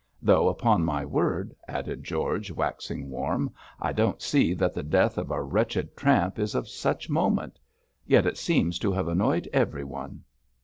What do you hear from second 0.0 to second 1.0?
Though, upon